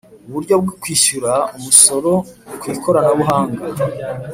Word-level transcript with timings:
Uburyo 0.27 0.53
bwo 0.61 0.73
kwishyura 0.81 1.31
umusoro 1.57 2.11
kwikoranabuhanga 2.59 3.63